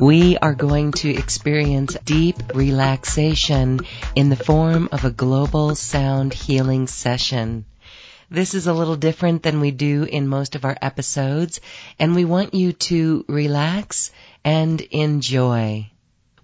[0.00, 3.80] We are going to experience deep relaxation
[4.16, 7.66] in the form of a global sound healing session.
[8.30, 11.60] This is a little different than we do in most of our episodes,
[11.98, 14.10] and we want you to relax
[14.42, 15.90] and enjoy.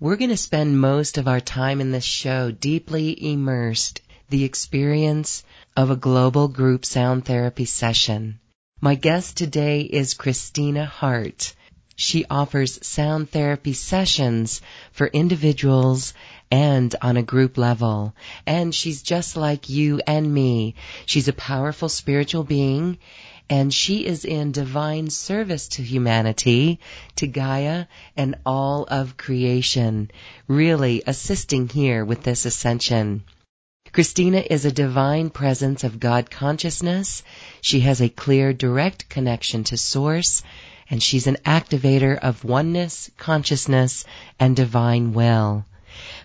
[0.00, 5.44] We're going to spend most of our time in this show deeply immersed the experience
[5.74, 8.38] of a global group sound therapy session.
[8.82, 11.54] My guest today is Christina Hart.
[11.96, 14.60] She offers sound therapy sessions
[14.92, 16.12] for individuals
[16.50, 18.14] and on a group level.
[18.46, 20.74] And she's just like you and me.
[21.06, 22.98] She's a powerful spiritual being
[23.48, 26.80] and she is in divine service to humanity,
[27.16, 27.86] to Gaia
[28.16, 30.10] and all of creation,
[30.48, 33.22] really assisting here with this ascension.
[33.92, 37.22] Christina is a divine presence of God consciousness.
[37.60, 40.42] She has a clear, direct connection to source
[40.88, 44.04] and she's an activator of oneness, consciousness,
[44.38, 45.64] and divine will.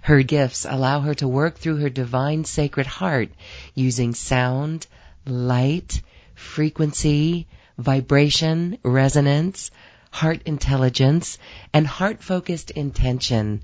[0.02, 3.30] Her gifts allow her to work through her divine sacred heart
[3.74, 4.86] using sound,
[5.26, 6.02] light,
[6.36, 9.72] frequency, vibration, resonance,
[10.12, 11.38] heart intelligence,
[11.74, 13.62] and heart-focused intention.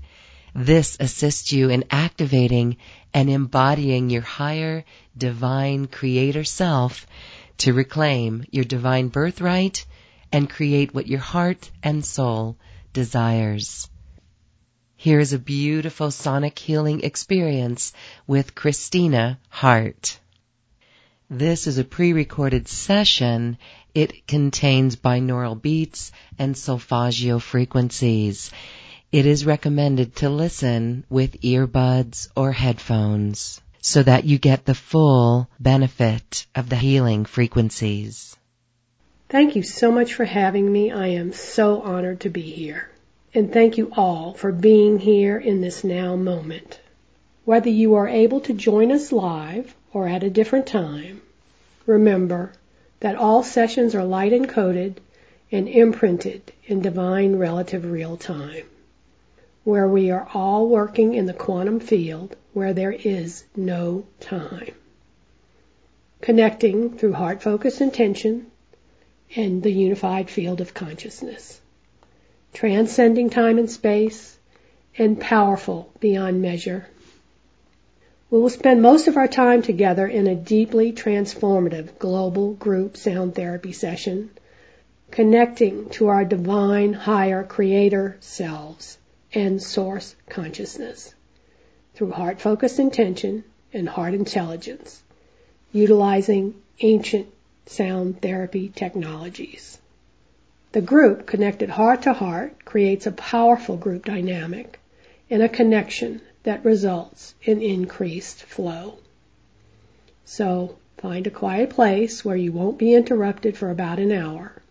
[0.54, 2.78] This assists you in activating
[3.12, 4.84] and embodying your higher
[5.16, 7.06] divine creator self
[7.58, 9.84] to reclaim your divine birthright
[10.32, 12.56] and create what your heart and soul
[12.92, 13.88] desires.
[14.96, 17.92] Here is a beautiful sonic healing experience
[18.26, 20.18] with Christina Hart.
[21.30, 23.58] This is a pre-recorded session.
[23.94, 28.50] It contains binaural beats and solfeggio frequencies.
[29.12, 35.48] It is recommended to listen with earbuds or headphones so that you get the full
[35.60, 38.36] benefit of the healing frequencies.
[39.28, 40.90] Thank you so much for having me.
[40.90, 42.88] I am so honored to be here.
[43.34, 46.80] And thank you all for being here in this now moment.
[47.44, 51.20] Whether you are able to join us live or at a different time,
[51.84, 52.52] remember
[53.00, 54.94] that all sessions are light encoded
[55.52, 58.64] and imprinted in divine relative real time,
[59.64, 64.72] where we are all working in the quantum field where there is no time.
[66.22, 68.50] Connecting through heart focus intention
[69.36, 71.60] and the unified field of consciousness,
[72.52, 74.38] transcending time and space,
[74.96, 76.86] and powerful beyond measure.
[78.30, 83.34] We will spend most of our time together in a deeply transformative global group sound
[83.34, 84.30] therapy session,
[85.10, 88.98] connecting to our divine higher creator selves
[89.32, 91.14] and source consciousness
[91.94, 95.02] through heart focused intention and heart intelligence,
[95.72, 97.28] utilizing ancient
[97.68, 99.78] sound therapy technologies.
[100.72, 104.80] The group connected heart to heart creates a powerful group dynamic
[105.30, 108.98] and a connection that results in increased flow.
[110.24, 114.62] So find a quiet place where you won't be interrupted for about an hour,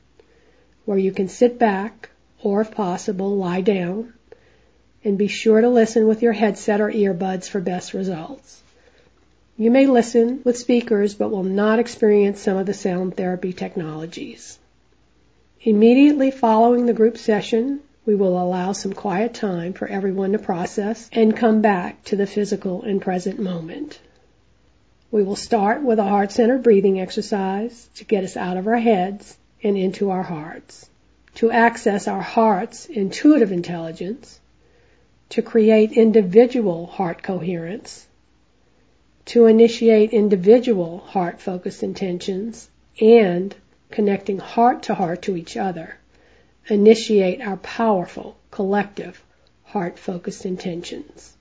[0.86, 2.10] where you can sit back
[2.42, 4.14] or if possible lie down
[5.04, 8.62] and be sure to listen with your headset or earbuds for best results.
[9.60, 14.60] You may listen with speakers but will not experience some of the sound therapy technologies.
[15.62, 21.10] Immediately following the group session, we will allow some quiet time for everyone to process
[21.12, 24.00] and come back to the physical and present moment.
[25.10, 28.78] We will start with a heart centered breathing exercise to get us out of our
[28.78, 30.88] heads and into our hearts,
[31.36, 34.40] to access our heart's intuitive intelligence,
[35.30, 38.06] to create individual heart coherence,
[39.28, 42.70] to initiate individual heart focused intentions
[43.02, 43.54] and
[43.92, 45.98] connecting heart to heart to each other,
[46.68, 49.22] initiate our powerful collective
[49.66, 51.36] heart focused intentions.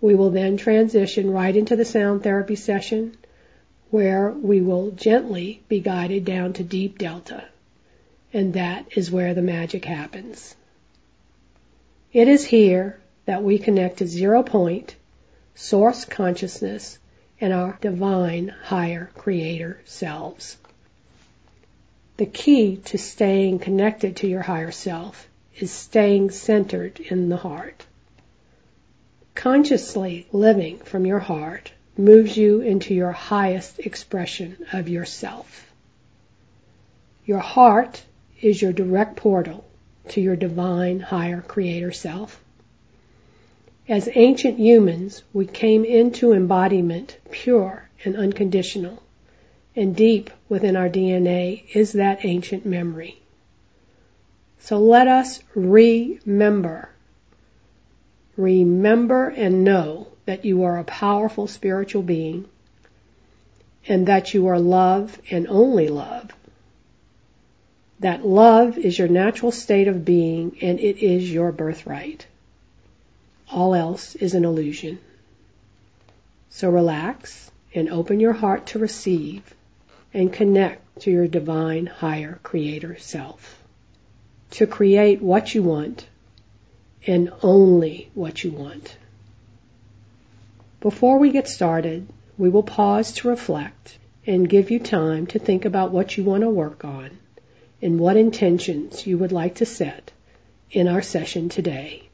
[0.00, 3.16] We will then transition right into the sound therapy session
[3.90, 7.44] where we will gently be guided down to deep delta.
[8.32, 10.54] And that is where the magic happens.
[12.12, 14.94] It is here that we connect to zero point
[15.56, 16.98] source consciousness,
[17.40, 20.56] and our divine higher creator selves.
[22.18, 27.84] The key to staying connected to your higher self is staying centered in the heart.
[29.34, 35.72] Consciously living from your heart moves you into your highest expression of yourself.
[37.24, 38.02] Your heart
[38.40, 39.64] is your direct portal
[40.08, 42.42] to your divine higher creator self.
[43.88, 49.00] As ancient humans, we came into embodiment pure and unconditional,
[49.76, 53.20] and deep within our DNA is that ancient memory.
[54.58, 56.88] So let us remember.
[58.36, 62.46] Remember and know that you are a powerful spiritual being
[63.86, 66.32] and that you are love and only love.
[68.00, 72.26] That love is your natural state of being and it is your birthright.
[73.50, 74.98] All else is an illusion.
[76.50, 79.42] So relax and open your heart to receive
[80.14, 83.62] and connect to your divine higher creator self.
[84.52, 86.06] To create what you want
[87.06, 88.96] and only what you want.
[90.80, 92.08] Before we get started,
[92.38, 96.42] we will pause to reflect and give you time to think about what you want
[96.42, 97.10] to work on
[97.80, 100.12] and what intentions you would like to set
[100.70, 102.05] in our session today.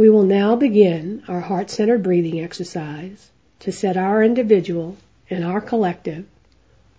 [0.00, 4.96] We will now begin our heart-centered breathing exercise to set our individual
[5.28, 6.24] and our collective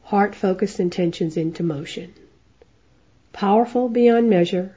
[0.03, 2.13] heart-focused intentions into motion.
[3.33, 4.75] Powerful beyond measure,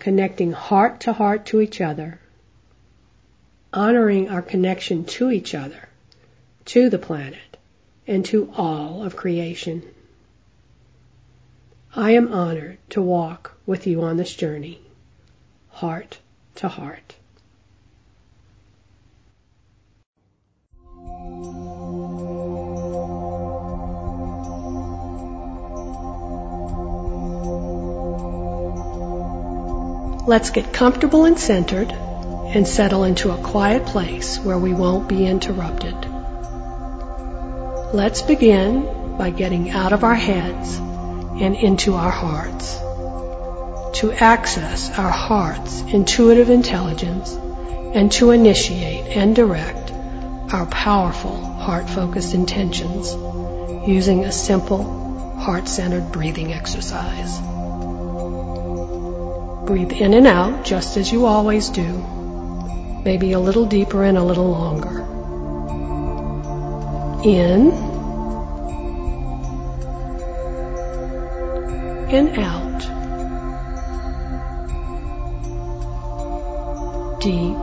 [0.00, 2.18] connecting heart to heart to each other,
[3.72, 5.88] honoring our connection to each other,
[6.64, 7.56] to the planet,
[8.04, 9.84] and to all of creation.
[11.94, 14.80] I am honored to walk with you on this journey,
[15.70, 16.18] heart
[16.56, 17.16] to heart.
[30.24, 35.26] Let's get comfortable and centered and settle into a quiet place where we won't be
[35.26, 35.96] interrupted.
[37.92, 42.81] Let's begin by getting out of our heads and into our hearts
[43.94, 49.92] to access our heart's intuitive intelligence and to initiate and direct
[50.52, 53.12] our powerful heart-focused intentions
[53.86, 57.38] using a simple heart-centered breathing exercise.
[59.66, 64.22] Breathe in and out just as you always do, maybe a little deeper and a
[64.22, 65.00] little longer.
[67.24, 67.70] In
[72.12, 72.61] and out.
[77.22, 77.56] Deep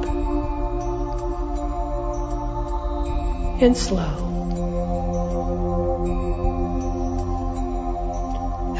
[3.61, 4.15] and slow.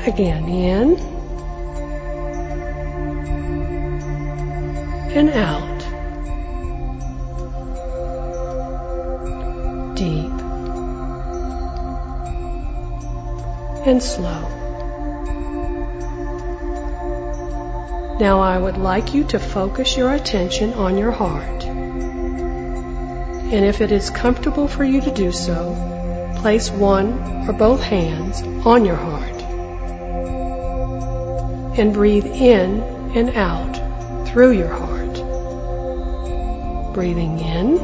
[0.08, 0.98] Again, in
[5.18, 5.80] and out.
[9.98, 10.32] Deep
[13.86, 14.59] and slow.
[18.20, 21.64] Now I would like you to focus your attention on your heart.
[21.64, 25.74] And if it is comfortable for you to do so,
[26.42, 29.42] place one or both hands on your heart.
[31.80, 32.82] And breathe in
[33.16, 35.14] and out through your heart.
[36.94, 37.78] Breathing in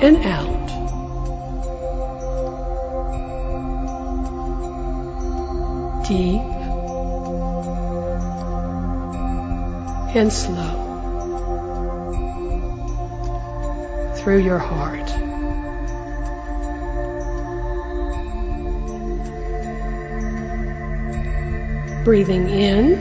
[0.00, 0.45] and out.
[6.08, 6.40] Deep
[10.14, 10.86] and slow
[14.16, 15.06] through your heart.
[22.04, 22.94] Breathing in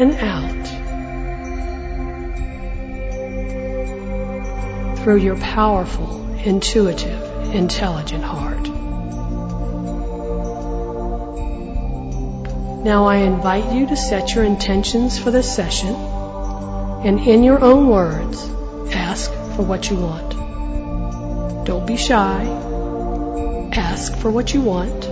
[0.00, 0.50] and out
[4.98, 7.19] through your powerful, intuitive,
[7.52, 8.68] intelligent heart.
[12.84, 17.88] Now I invite you to set your intentions for this session and in your own
[17.88, 18.42] words,
[18.92, 21.66] ask for what you want.
[21.66, 22.44] Don't be shy.
[23.72, 25.04] Ask for what you want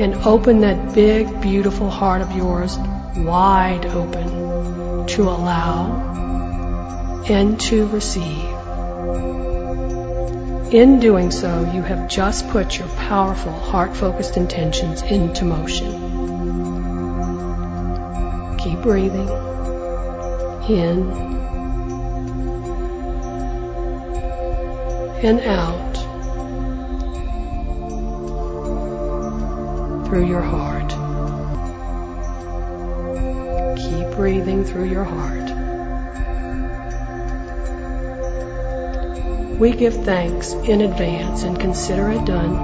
[0.00, 2.78] and open that big, beautiful heart of yours
[3.16, 8.47] wide open to allow and to receive.
[10.70, 15.92] In doing so, you have just put your powerful, heart focused intentions into motion.
[18.58, 19.28] Keep breathing
[20.68, 21.10] in
[25.24, 25.94] and out
[30.06, 30.90] through your heart.
[33.78, 35.37] Keep breathing through your heart.
[39.58, 42.54] We give thanks in advance and consider it done.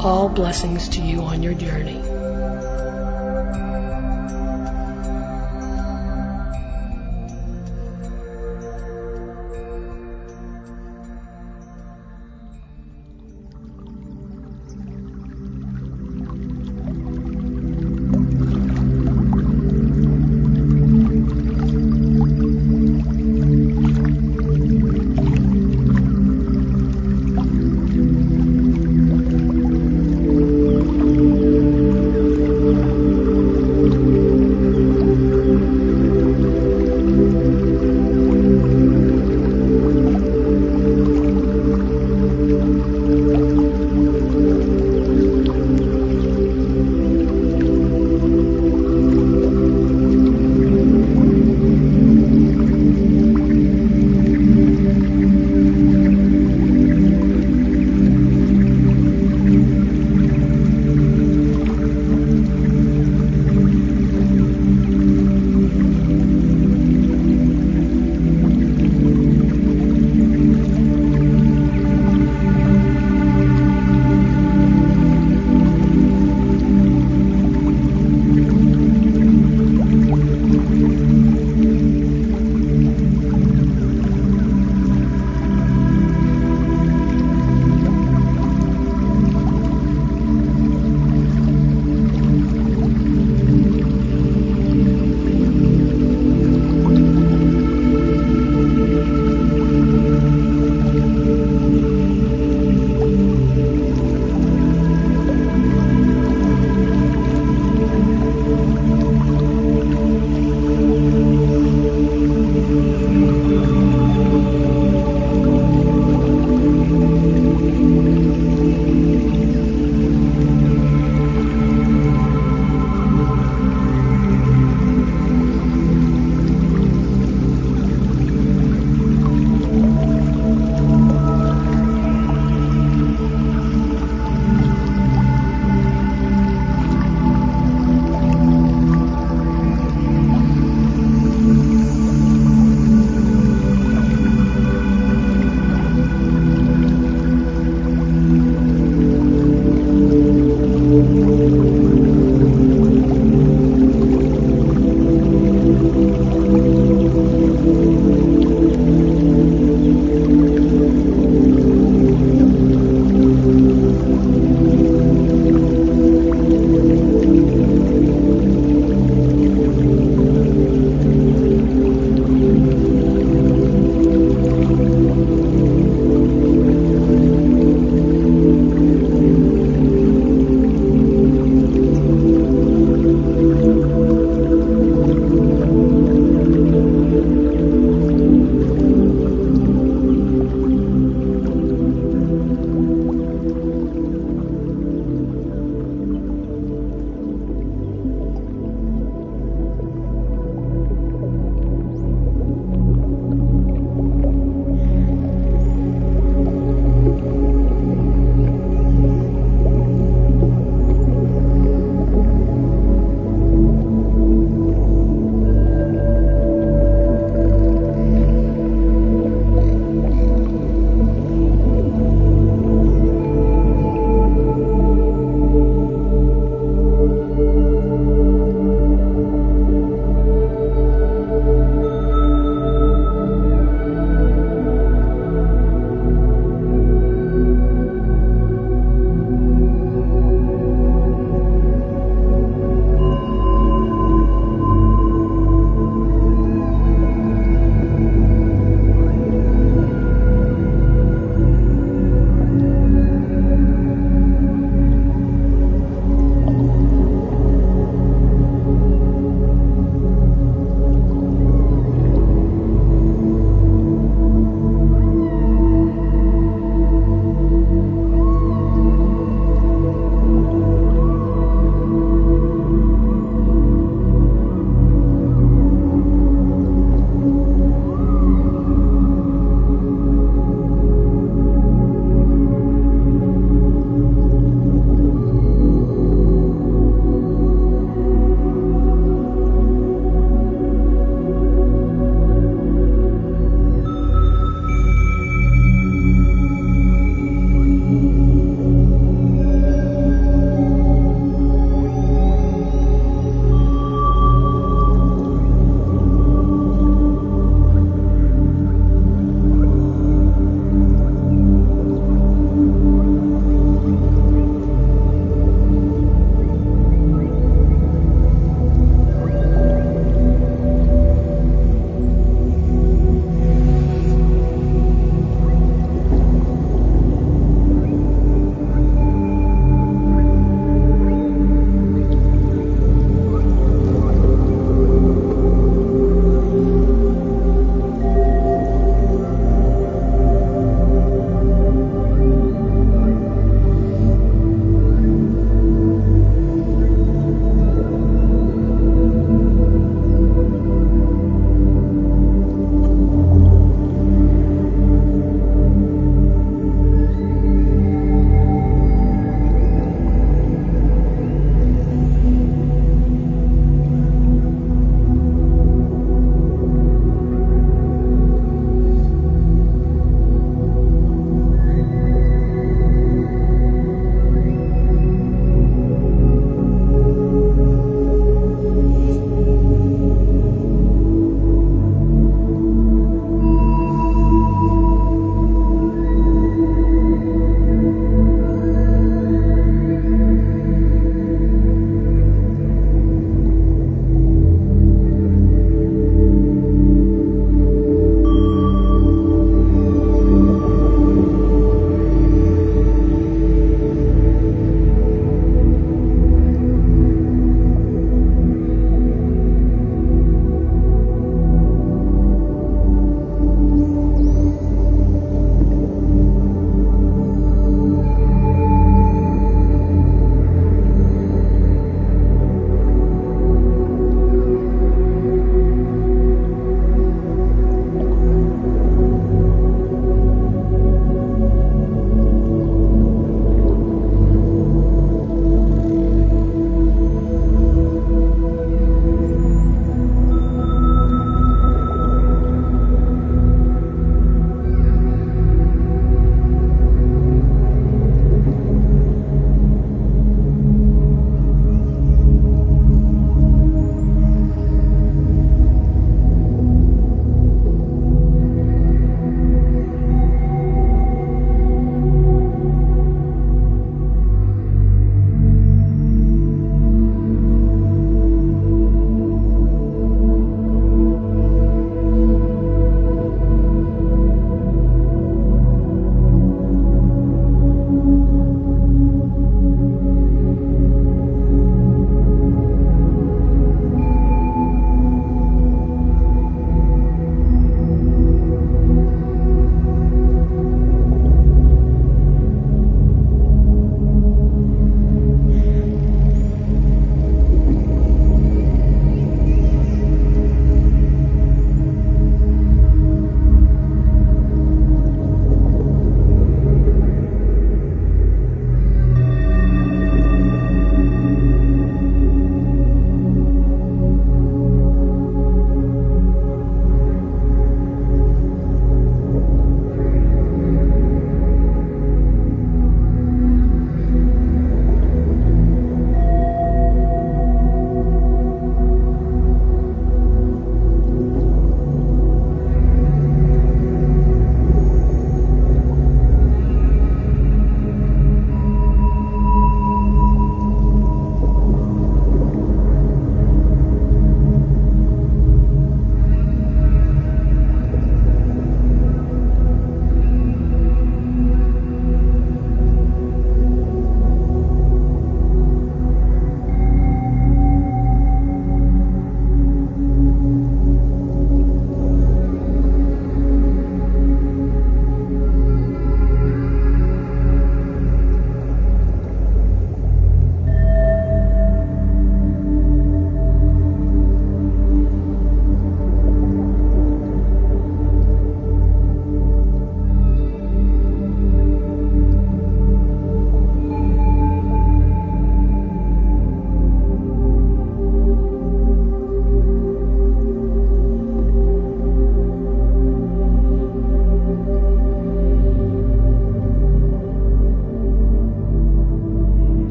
[0.00, 2.05] All blessings to you on your journey.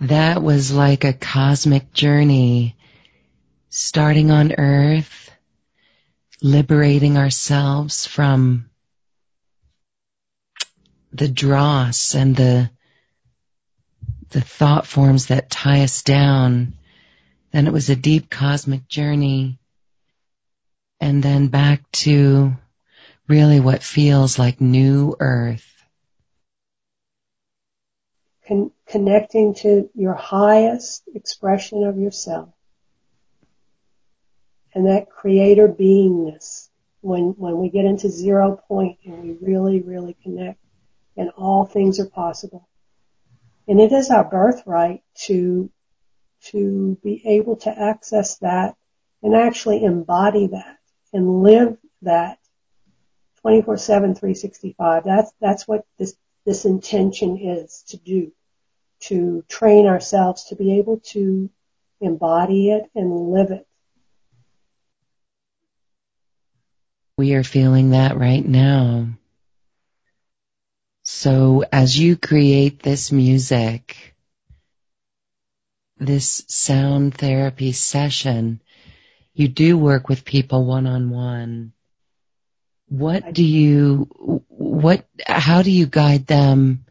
[0.00, 2.76] That was like a cosmic journey,
[3.70, 5.30] starting on Earth,
[6.42, 8.70] liberating ourselves from
[11.12, 12.70] the dross and the
[14.30, 16.74] the thought forms that tie us down.
[17.52, 19.60] Then it was a deep cosmic journey.
[21.00, 22.54] And then back to
[23.28, 25.73] really what feels like new earth.
[28.46, 32.50] Con- connecting to your highest expression of yourself.
[34.74, 36.68] And that creator beingness.
[37.00, 40.58] When, when we get into zero point and we really, really connect
[41.16, 42.66] and all things are possible.
[43.68, 45.70] And it is our birthright to,
[46.46, 48.76] to be able to access that
[49.22, 50.78] and actually embody that
[51.12, 52.38] and live that
[53.44, 55.04] 24-7, 365.
[55.04, 56.14] That's, that's what this,
[56.46, 58.32] this intention is to do.
[59.02, 61.50] To train ourselves to be able to
[62.00, 63.66] embody it and live it.
[67.18, 69.08] We are feeling that right now.
[71.02, 74.14] So as you create this music,
[75.98, 78.62] this sound therapy session,
[79.34, 81.73] you do work with people one on one.
[82.88, 84.08] What do you,
[84.48, 86.84] what, how do you guide them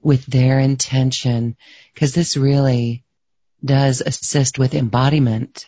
[0.00, 1.56] with their intention?
[1.96, 3.04] Cause this really
[3.64, 5.66] does assist with embodiment.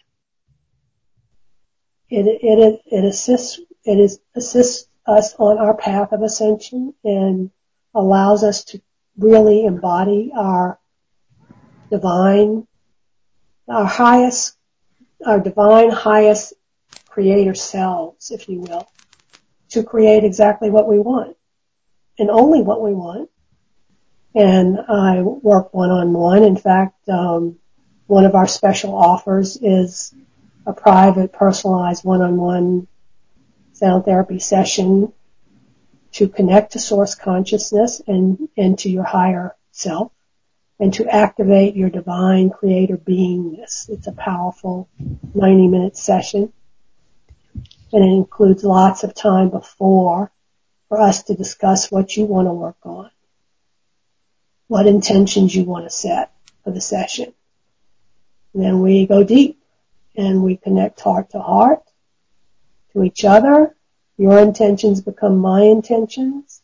[2.08, 7.50] It, it, it assists, it is, assists us on our path of ascension and
[7.94, 8.80] allows us to
[9.16, 10.78] really embody our
[11.90, 12.66] divine,
[13.68, 14.56] our highest,
[15.24, 16.54] our divine highest
[17.08, 18.88] creator selves, if you will,
[19.74, 21.36] to create exactly what we want
[22.18, 23.28] and only what we want.
[24.34, 26.44] And I work one on one.
[26.44, 27.56] In fact, um,
[28.06, 30.14] one of our special offers is
[30.64, 32.86] a private, personalized one on one
[33.72, 35.12] sound therapy session
[36.12, 40.12] to connect to source consciousness and, and to your higher self
[40.78, 43.88] and to activate your divine creator beingness.
[43.88, 44.88] It's a powerful
[45.34, 46.52] 90 minute session
[47.94, 50.30] and it includes lots of time before
[50.90, 53.10] for us to discuss what you want to work on,
[54.68, 56.30] what intentions you want to set
[56.62, 57.32] for the session.
[58.52, 59.58] And then we go deep
[60.14, 61.82] and we connect heart to heart
[62.92, 63.74] to each other
[64.16, 66.62] your intentions become my intentions.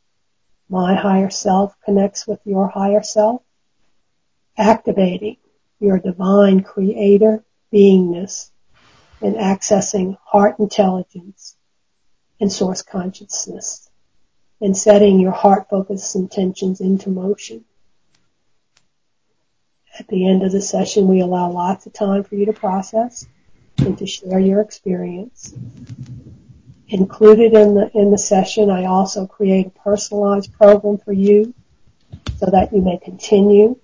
[0.69, 3.43] My higher self connects with your higher self,
[4.57, 5.37] activating
[5.81, 8.50] your divine creator beingness
[9.21, 11.57] and accessing heart intelligence
[12.41, 13.91] and source consciousness
[14.61, 17.65] and setting your heart focused intentions into motion.
[19.99, 23.27] At the end of the session, we allow lots of time for you to process
[23.79, 25.55] and to share your experience.
[26.89, 31.55] Included in the, in the session, I also create a personalized program for you
[32.39, 33.79] so that you may continue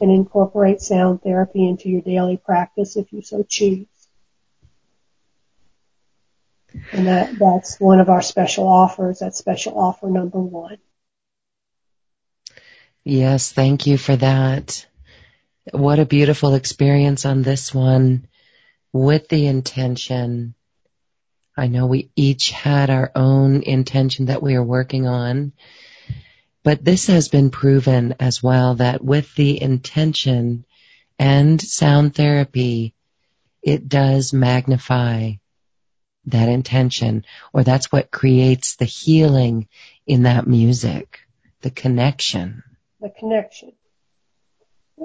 [0.00, 3.86] and incorporate sound therapy into your daily practice if you so choose.
[6.92, 9.18] And that, that's one of our special offers.
[9.20, 10.78] That's special offer number one.
[13.04, 14.86] Yes, thank you for that.
[15.72, 18.28] What a beautiful experience on this one
[18.92, 20.54] with the intention
[21.56, 25.52] I know we each had our own intention that we are working on,
[26.64, 30.64] but this has been proven as well that with the intention
[31.18, 32.94] and sound therapy,
[33.62, 35.34] it does magnify
[36.26, 39.68] that intention, or that's what creates the healing
[40.06, 41.20] in that music,
[41.60, 42.62] the connection.
[43.00, 43.72] The connection.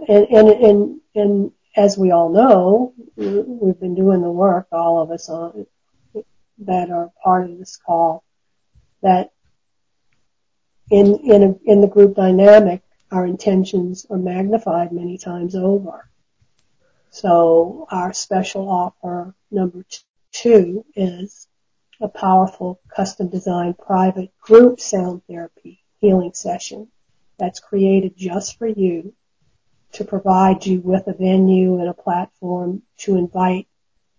[0.07, 5.11] And, and, and, and as we all know, we've been doing the work, all of
[5.11, 5.65] us on,
[6.59, 8.23] that are part of this call
[9.01, 9.31] that
[10.91, 16.09] in in a, in the group dynamic, our intentions are magnified many times over.
[17.11, 19.83] So our special offer number
[20.31, 21.47] two is
[22.01, 26.87] a powerful custom designed private group sound therapy healing session
[27.37, 29.13] that's created just for you
[29.91, 33.67] to provide you with a venue and a platform to invite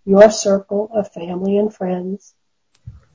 [0.05, 2.35] your circle of family and friends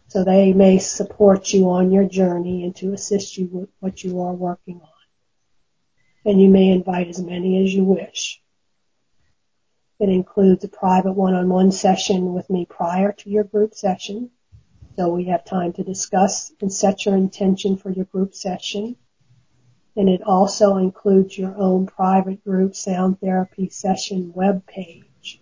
[0.07, 4.21] so they may support you on your journey and to assist you with what you
[4.21, 4.89] are working on.
[6.23, 8.41] And you may invite as many as you wish.
[9.99, 14.29] It includes a private one-on-one session with me prior to your group session.
[14.95, 18.95] So we have time to discuss and set your intention for your group session.
[19.97, 25.39] and it also includes your own private group sound therapy session web page.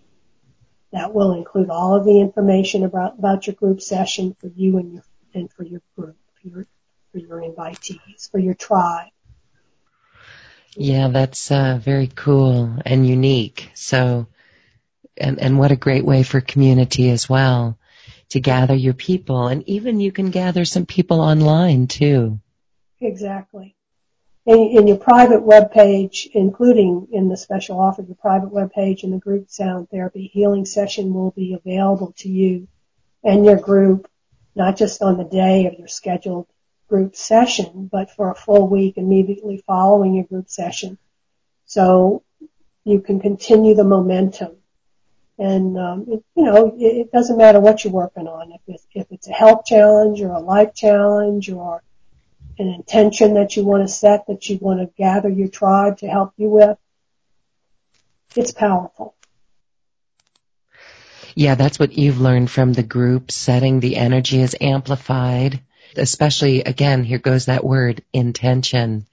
[0.92, 4.92] That will include all of the information about, about your group session for you and
[4.92, 5.02] your
[5.34, 6.66] and for your group, for your,
[7.10, 9.10] for your invitees, for your tribe.
[10.76, 13.70] Yeah, that's uh, very cool and unique.
[13.74, 14.26] So,
[15.16, 17.78] and and what a great way for community as well
[18.30, 22.40] to gather your people, and even you can gather some people online too.
[23.00, 23.76] Exactly.
[24.46, 29.02] In, in your private web page, including in the special offer, your private web page
[29.02, 32.68] and the group sound therapy healing session will be available to you
[33.22, 34.08] and your group,
[34.54, 36.46] not just on the day of your scheduled
[36.88, 40.98] group session, but for a full week immediately following your group session.
[41.64, 42.22] So
[42.84, 44.56] you can continue the momentum.
[45.38, 48.52] And, um, it, you know, it, it, doesn't matter what you're working on.
[48.52, 51.82] If it's, if it's a health challenge or a life challenge or
[52.58, 56.06] an intention that you want to set that you want to gather your tribe to
[56.06, 56.78] help you with,
[58.36, 59.16] it's powerful.
[61.34, 63.80] Yeah, that's what you've learned from the group setting.
[63.80, 65.60] The energy is amplified
[65.96, 69.06] especially again, here goes that word, intention.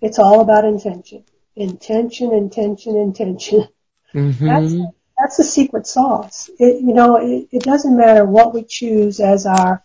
[0.00, 1.24] It's all about intention.
[1.56, 3.68] Intention, intention, intention.
[4.12, 4.46] Mm-hmm.
[4.46, 4.74] That's,
[5.24, 6.50] that's the secret sauce.
[6.58, 9.82] It, you know, it, it doesn't matter what we choose as our,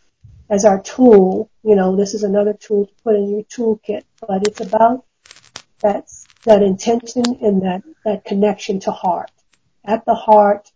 [0.50, 1.50] as our tool.
[1.64, 5.06] You know, this is another tool to put in your toolkit, but it's about
[5.80, 6.12] that,
[6.44, 9.32] that intention and that, that connection to heart.
[9.86, 10.70] At the heart,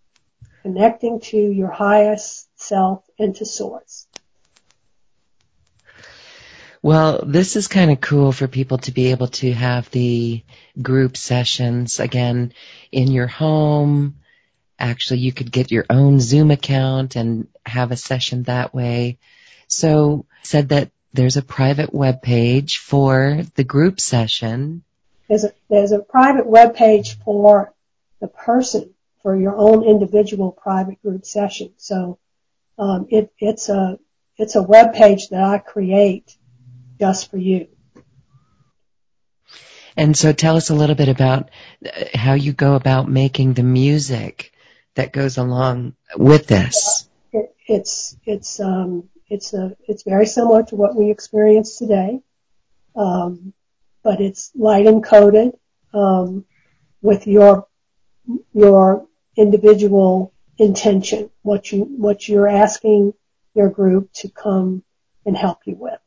[0.62, 4.08] connecting to your highest self and to source.
[6.82, 10.42] Well, this is kind of cool for people to be able to have the
[10.82, 12.54] group sessions again
[12.94, 14.20] in your home.
[14.84, 19.18] Actually, you could get your own Zoom account and have a session that way.
[19.70, 24.84] So, said that there's a private web page for the group session.
[25.30, 27.74] There's a, there's a private web page for
[28.20, 31.72] the person for your own individual private group session.
[31.78, 32.20] So,
[32.78, 33.98] um, it, it's a
[34.38, 36.36] it's a web page that I create
[37.00, 37.68] just for you.
[39.96, 41.52] And so tell us a little bit about
[41.86, 44.50] uh, how you go about making the music
[44.96, 47.10] that goes along with this.
[47.32, 52.22] It, it's, it's, um, it's a, it's very similar to what we experience today.
[52.96, 53.54] Um,
[54.04, 55.54] but it's light encoded,
[55.94, 56.46] um,
[57.02, 57.68] with your,
[58.54, 63.14] your individual intention, what you, what you're asking
[63.54, 64.84] your group to come
[65.26, 66.00] and help you with.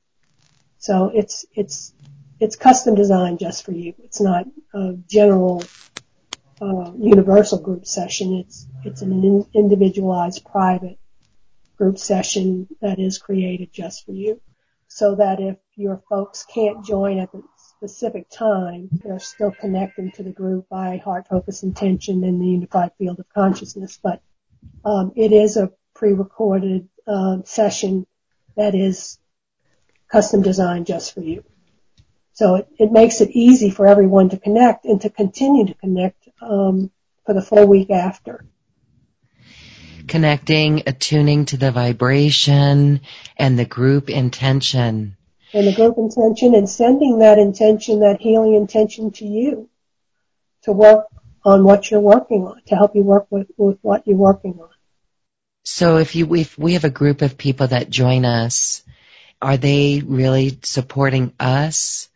[0.78, 1.92] So it's it's
[2.38, 3.94] it's custom designed just for you.
[4.04, 5.64] It's not a general
[6.60, 8.34] uh, universal group session.
[8.34, 10.98] It's it's an in, individualized private
[11.76, 14.40] group session that is created just for you,
[14.88, 17.42] so that if your folks can't join at the
[17.76, 22.92] specific time, they're still connecting to the group by heart focus intention and the unified
[22.98, 23.98] field of consciousness.
[24.02, 24.22] But
[24.84, 28.06] um, it is a pre-recorded uh, session
[28.56, 29.18] that is
[30.10, 31.44] custom designed just for you.
[32.32, 36.25] So it, it makes it easy for everyone to connect and to continue to connect
[36.40, 36.90] um,
[37.24, 38.44] for the full week after.
[40.06, 43.00] Connecting, attuning to the vibration
[43.36, 45.16] and the group intention.
[45.52, 49.68] And the group intention and sending that intention, that healing intention to you
[50.62, 51.06] to work
[51.44, 54.68] on what you're working on, to help you work with, with what you're working on.
[55.64, 58.84] So if you, if we have a group of people that join us
[59.40, 62.08] are they really supporting us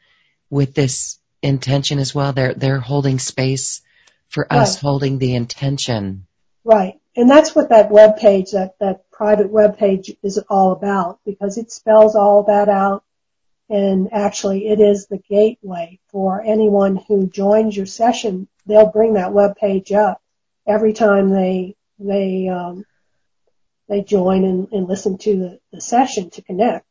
[0.48, 2.32] with this intention as well?
[2.32, 3.82] They're they're holding space
[4.30, 4.60] for right.
[4.60, 6.26] us holding the intention.
[6.64, 6.94] Right.
[7.16, 11.58] And that's what that web page, that, that private web page is all about because
[11.58, 13.04] it spells all that out
[13.68, 18.48] and actually it is the gateway for anyone who joins your session.
[18.66, 20.22] They'll bring that web page up
[20.66, 22.84] every time they, they, um,
[23.88, 26.86] they join and, and listen to the, the session to connect.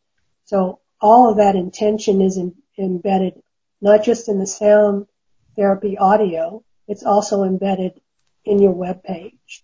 [0.45, 3.41] So all of that intention is in, embedded
[3.81, 5.07] not just in the sound
[5.55, 8.01] therapy audio, it's also embedded
[8.43, 9.63] in your web page.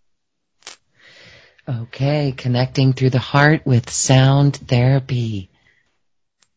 [1.67, 5.49] Okay, connecting through the heart with sound therapy.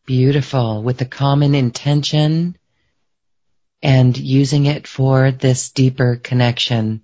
[0.05, 0.83] Beautiful.
[0.83, 2.55] With a common intention
[3.81, 7.01] and using it for this deeper connection.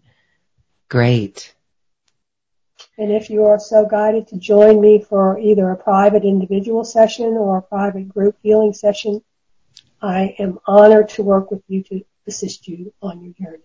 [0.87, 1.51] Great.
[2.99, 7.33] And if you are so guided to join me for either a private individual session
[7.33, 9.23] or a private group healing session,
[10.01, 13.63] I am honored to work with you to assist you on your journey.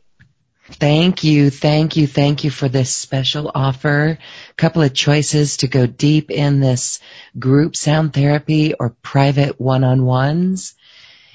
[0.72, 4.18] Thank you, thank you, thank you for this special offer.
[4.50, 7.00] A couple of choices to go deep in this
[7.38, 10.74] group sound therapy or private one-on-ones.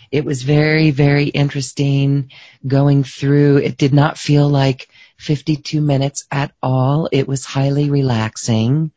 [0.10, 2.32] It was very, very interesting
[2.66, 3.58] going through.
[3.58, 7.10] It did not feel like 52 minutes at all.
[7.12, 8.92] It was highly relaxing.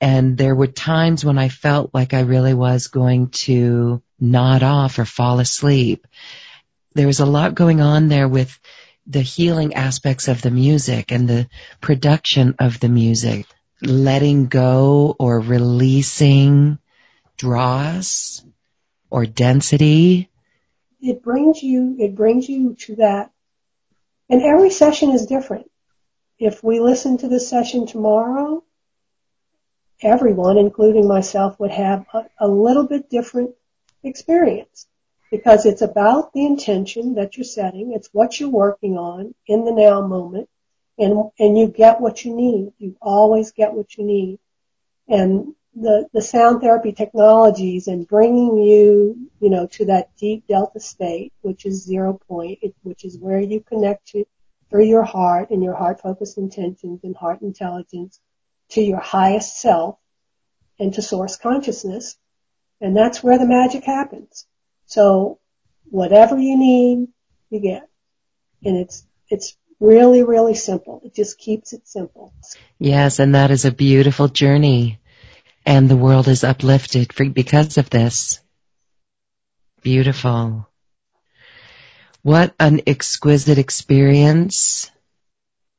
[0.00, 4.98] And there were times when I felt like I really was going to nod off
[4.98, 6.06] or fall asleep.
[6.96, 8.58] There was a lot going on there with
[9.06, 11.46] the healing aspects of the music and the
[11.82, 13.44] production of the music,
[13.82, 16.78] letting go or releasing
[17.36, 18.42] dross
[19.10, 20.30] or density.
[21.02, 23.30] It brings you, it brings you to that.
[24.30, 25.70] And every session is different.
[26.38, 28.64] If we listen to this session tomorrow,
[30.00, 33.50] everyone, including myself, would have a, a little bit different
[34.02, 34.86] experience
[35.30, 37.92] because it's about the intention that you're setting.
[37.92, 40.48] It's what you're working on in the now moment
[40.98, 42.72] and, and you get what you need.
[42.78, 44.38] You always get what you need.
[45.08, 50.80] And the, the sound therapy technologies and bringing you, you know, to that deep delta
[50.80, 54.24] state, which is zero point, which is where you connect to,
[54.70, 58.20] through your heart and your heart focused intentions and heart intelligence
[58.70, 59.98] to your highest self
[60.78, 62.16] and to source consciousness.
[62.80, 64.46] And that's where the magic happens.
[64.86, 65.38] So
[65.90, 67.08] whatever you need,
[67.50, 67.88] you get.
[68.64, 71.02] And it's, it's really, really simple.
[71.04, 72.32] It just keeps it simple.
[72.78, 74.98] Yes, and that is a beautiful journey.
[75.64, 78.40] And the world is uplifted for, because of this.
[79.82, 80.68] Beautiful.
[82.22, 84.90] What an exquisite experience.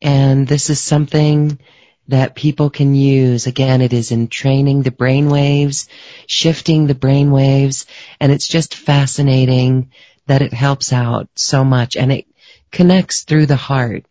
[0.02, 1.60] And this is something
[2.08, 3.48] that people can use.
[3.48, 5.88] Again, it is in training the brain waves,
[6.26, 7.86] shifting the brain waves,
[8.20, 9.92] and it's just fascinating
[10.26, 12.26] that it helps out so much and it
[12.72, 14.06] connects through the heart.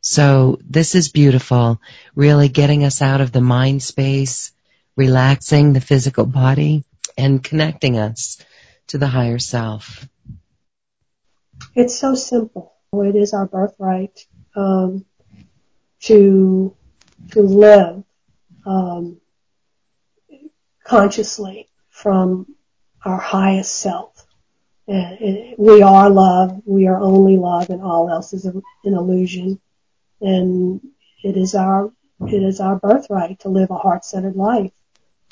[0.00, 1.80] So this is beautiful,
[2.14, 4.52] really getting us out of the mind space,
[4.94, 6.84] relaxing the physical body,
[7.18, 8.38] and connecting us
[8.88, 10.06] to the higher self.
[11.74, 12.72] It's so simple.
[12.92, 15.04] It is our birthright um,
[16.02, 16.76] to
[17.32, 18.04] to live
[18.64, 19.20] um,
[20.84, 22.46] consciously from
[23.04, 24.26] our highest self.
[24.86, 26.62] We are love.
[26.64, 29.60] We are only love, and all else is an illusion.
[30.20, 30.80] And
[31.22, 34.72] it is our it is our birthright to live a heart-centered life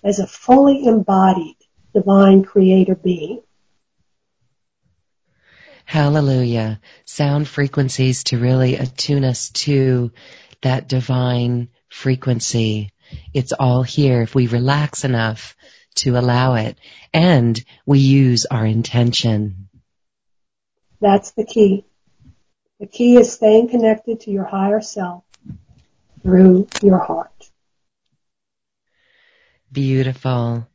[0.03, 1.57] as a fully embodied
[1.95, 3.40] divine creator being.
[5.86, 6.80] Hallelujah.
[7.05, 10.12] Sound frequencies to really attune us to
[10.64, 12.90] that divine frequency.
[13.32, 15.56] It's all here if we relax enough
[15.96, 16.76] to allow it
[17.12, 19.68] and we use our intention.
[21.00, 21.84] That's the key.
[22.80, 25.22] The key is staying connected to your higher self
[26.22, 27.50] through your heart.
[29.70, 30.66] Beautiful.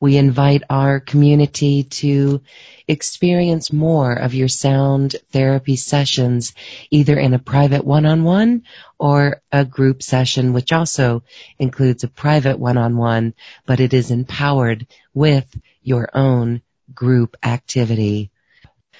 [0.00, 2.40] We invite our community to
[2.88, 6.54] experience more of your sound therapy sessions,
[6.90, 8.62] either in a private one-on-one
[8.98, 11.22] or a group session, which also
[11.58, 13.34] includes a private one-on-one,
[13.66, 15.46] but it is empowered with
[15.82, 16.62] your own
[16.94, 18.30] group activity.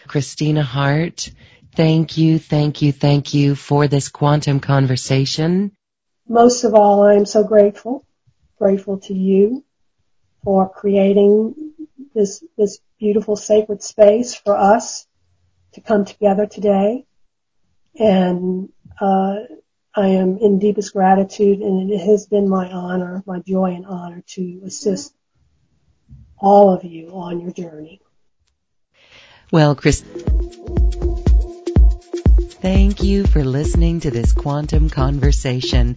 [0.06, 1.30] Christina Hart,
[1.74, 5.72] thank you, thank you, thank you for this quantum conversation.
[6.28, 8.04] Most of all, I am so grateful,
[8.58, 9.64] grateful to you
[10.44, 11.72] for creating
[12.14, 15.06] this, this beautiful sacred space for us
[15.74, 17.04] to come together today.
[17.98, 18.70] And,
[19.00, 19.36] uh,
[19.94, 24.22] I am in deepest gratitude and it has been my honor, my joy and honor
[24.34, 25.12] to assist
[26.38, 28.00] all of you on your journey.
[29.50, 30.02] Well, Chris,
[32.62, 35.96] thank you for listening to this quantum conversation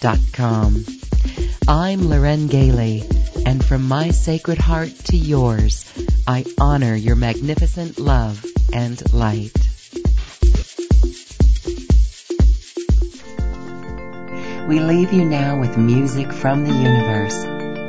[0.00, 0.84] acoustichealth.com.
[1.68, 3.04] I'm Loren Gailey
[3.44, 5.84] and from my sacred heart to yours,
[6.26, 9.52] I honor your magnificent love and light.
[14.68, 17.44] We leave you now with music from the universe.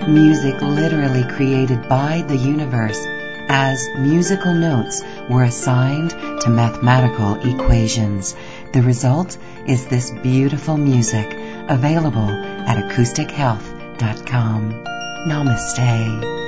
[0.08, 3.04] Music literally created by the universe
[3.50, 8.36] as musical notes were assigned to mathematical equations.
[8.74, 12.30] The result is this beautiful music available
[12.68, 14.84] at acoustichealth.com.
[15.28, 16.47] Namaste.